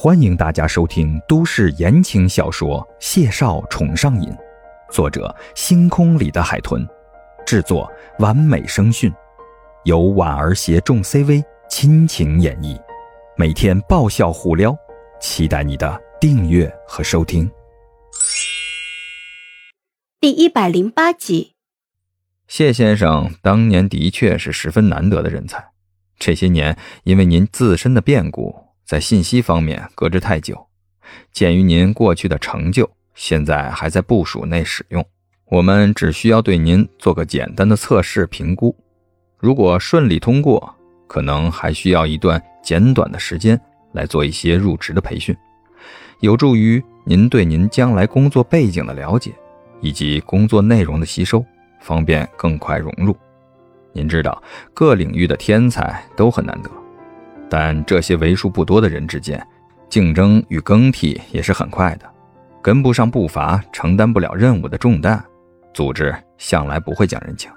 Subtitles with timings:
[0.00, 4.30] 欢迎大家收听都市言情小说《谢少宠上瘾》，
[4.92, 6.86] 作者：星空里的海豚，
[7.44, 9.12] 制作：完美声讯，
[9.82, 12.80] 由婉儿携众 CV 亲情演绎，
[13.36, 14.72] 每天爆笑互撩，
[15.20, 17.50] 期待你的订阅和收听。
[20.20, 21.54] 第一百零八集，
[22.46, 25.70] 谢先生当年的确是十分难得的人才，
[26.20, 28.67] 这些年因为您自身的变故。
[28.88, 30.66] 在信息方面搁置太久，
[31.30, 35.04] 鉴于您过去的成就，现在还在部署内使用。
[35.50, 38.74] 我们只需要对您做个简单的测试评估，
[39.36, 40.74] 如果顺利通过，
[41.06, 43.60] 可能还需要一段简短的时间
[43.92, 45.36] 来做一些入职的培训，
[46.20, 49.34] 有助于您对您将来工作背景的了解
[49.82, 51.44] 以及工作内容的吸收，
[51.82, 53.14] 方便更快融入。
[53.92, 54.42] 您知道，
[54.72, 56.70] 各领域的天才都很难得。
[57.50, 59.44] 但这些为数不多的人之间，
[59.88, 62.06] 竞争与更替也是很快的，
[62.62, 65.22] 跟不上步伐，承担不了任务的重担，
[65.72, 67.50] 组织向来不会讲人情。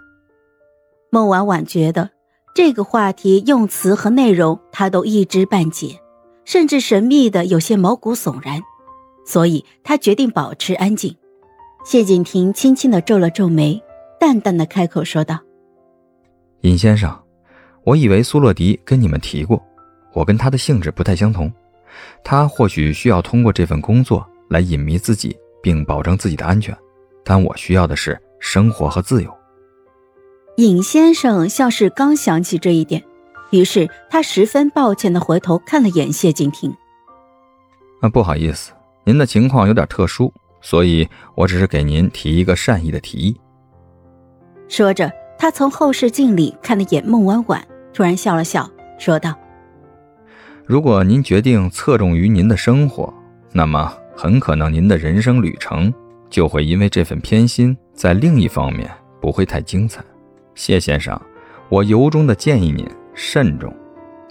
[1.09, 2.09] 孟婉婉觉得
[2.55, 5.99] 这个话题用词和内容她都一知半解，
[6.45, 8.61] 甚至神秘的有些毛骨悚然，
[9.25, 11.13] 所以她决定保持安静。
[11.83, 13.81] 谢景亭轻轻的皱了皱眉，
[14.19, 15.39] 淡淡的开口说道
[16.61, 17.13] ：“尹先生，
[17.83, 19.61] 我以为苏洛迪跟你们提过。”
[20.13, 21.51] 我跟他的性质不太相同，
[22.23, 26.75] 他或许需要通过这份工作来隐秘自己，并保证自己的安全，
[27.23, 29.33] 但我需要的是生活和自由。
[30.57, 33.01] 尹先生像是刚想起这一点，
[33.51, 36.75] 于是他十分抱歉的回头看了眼谢景亭。
[38.01, 38.73] 啊，不好意思，
[39.05, 43.39] 您的情况有点特殊，所以我只是给您提一个善意的提议。
[44.67, 49.33] 说着，他从后视镜里看了眼孟婉婉，突然笑了笑，说道。
[50.65, 53.13] 如果您决定侧重于您的生活，
[53.51, 55.93] 那么很可能您的人生旅程
[56.29, 60.03] 就会因为这份偏心，在另一方面不会太精彩。
[60.55, 61.19] 谢先生，
[61.69, 63.73] 我由衷的建议您慎重，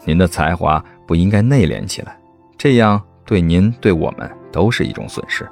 [0.04, 2.18] 您的才华不应该内敛起来，
[2.56, 5.46] 这样对您对我们都是一种损失。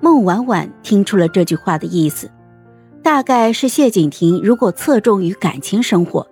[0.00, 2.30] 孟婉婉听出了这句话的意思，
[3.02, 6.26] 大概是谢景亭如果侧重于感情生活。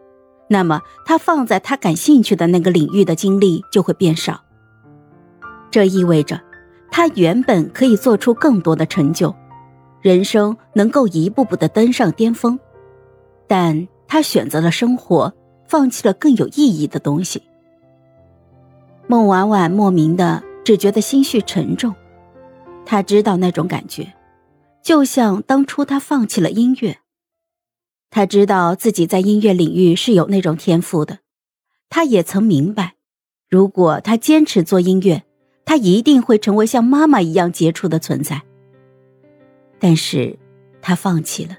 [0.53, 4.43] 那么，他放在他感兴趣的那个领域的精力就会变少。
[5.71, 6.41] 这意味着，
[6.91, 9.33] 他原本可以做出更多的成就，
[10.03, 12.59] 人生能够一步步的登上巅峰，
[13.47, 15.33] 但他选择了生活，
[15.69, 17.41] 放弃了更有意义的东西。
[19.07, 21.95] 孟婉婉莫名的只觉得心绪沉重，
[22.85, 24.13] 他知道那种感觉，
[24.83, 26.99] 就像当初他放弃了音乐。
[28.11, 31.21] 他知道自己在音乐领域是有那种天赋的，
[31.89, 32.95] 他也曾明白，
[33.49, 35.23] 如果他坚持做音乐，
[35.65, 38.43] 他一定会成为像妈妈一样杰出的存在。
[39.79, 40.37] 但是，
[40.83, 41.57] 他放弃了，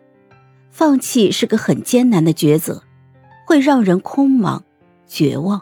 [0.70, 2.84] 放弃是个很艰难的抉择，
[3.48, 4.62] 会让人空茫、
[5.08, 5.62] 绝望。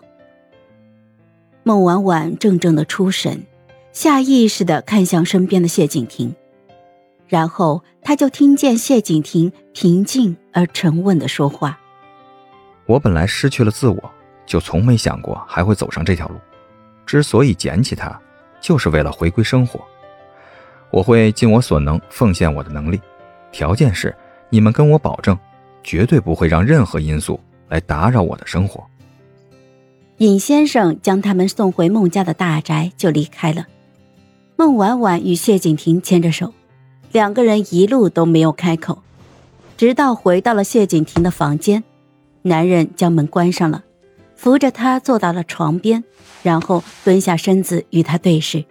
[1.61, 3.43] 孟婉婉怔怔的出神，
[3.91, 6.35] 下意识的看向身边的谢景亭。
[7.29, 11.79] 然后他就听见谢景亭平静而沉稳的说话
[12.87, 14.11] ：“我本来失去了自我，
[14.47, 16.35] 就从没想过还会走上这条路。
[17.05, 18.19] 之所以捡起它，
[18.59, 19.79] 就是为了回归生活。
[20.89, 22.99] 我会尽我所能奉献我的能力，
[23.51, 24.15] 条件是
[24.49, 25.37] 你们跟我保证，
[25.83, 28.83] 绝对不会让任何因素来打扰我的生活。”
[30.17, 33.67] 尹先生将他们送回孟家的大宅，就离开了。
[34.57, 36.51] 孟婉婉与谢景亭牵着手。
[37.11, 39.01] 两个人一路都没有开口，
[39.77, 41.83] 直到回到了谢景亭的房间，
[42.43, 43.83] 男人将门关上了，
[44.35, 46.03] 扶着她坐到了床边，
[46.43, 48.63] 然后蹲下身子与她对视，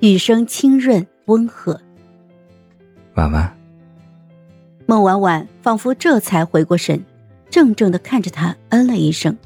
[0.00, 1.80] 语声清润温和。
[3.14, 3.56] 婉婉，
[4.86, 7.04] 孟婉婉仿佛这才回过神，
[7.50, 9.36] 怔怔的看着他，嗯了一声。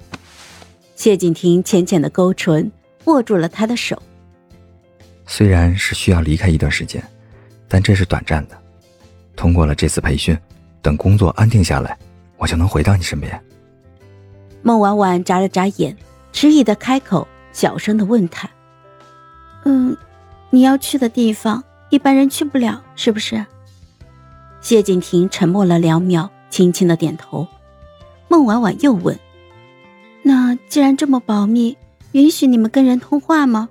[0.96, 2.72] 谢景亭浅浅的勾唇，
[3.04, 4.02] 握住了他的手。
[5.26, 7.02] 虽然是需要离开一段时间。
[7.72, 8.58] 但这是短暂的，
[9.37, 10.37] 通过了这次培训，
[10.82, 11.96] 等工作安定下来，
[12.37, 13.40] 我就能回到你身边。
[14.61, 15.96] 孟婉婉眨了眨眼，
[16.32, 18.50] 迟疑的开口，小声的问他
[19.64, 19.96] ：“嗯，
[20.50, 23.46] 你要去的地方，一般人去不了，是不是？”
[24.61, 27.46] 谢景亭沉默了两秒，轻轻的点头。
[28.26, 29.17] 孟婉婉又问
[30.25, 31.76] ：“那既然这么保密，
[32.12, 33.69] 允许你们跟人通话吗？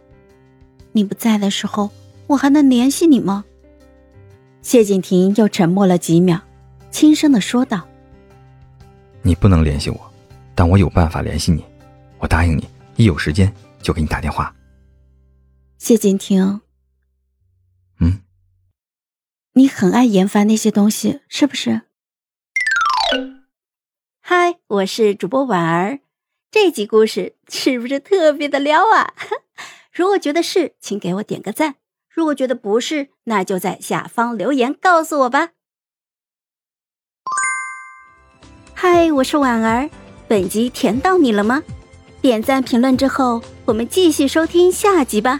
[0.93, 1.91] 你不在的时候，
[2.27, 3.43] 我还能联系你吗？”
[4.61, 6.39] 谢景亭又沉默了几秒，
[6.91, 7.87] 轻声的说道
[9.23, 10.13] ：“你不能联系我，
[10.53, 11.63] 但我有办法联系你。
[12.19, 12.67] 我答应你，
[12.97, 13.51] 一有时间
[13.81, 14.53] 就给你打电话。”
[15.79, 16.61] 谢景亭，
[18.01, 18.21] 嗯，
[19.53, 21.83] 你很爱研发那些东西，是不是？
[24.19, 26.01] 嗨，我是主播婉儿，
[26.51, 29.13] 这集故事是不是特别的撩啊？
[29.93, 31.75] 如果觉得是，请给我点个赞；
[32.19, 35.51] 如果觉得不是，那就在下方留言告诉我吧。
[38.73, 39.89] 嗨，我是婉儿，
[40.27, 41.63] 本集甜到你了吗？
[42.21, 45.39] 点赞评论之后，我们继续收听下集吧。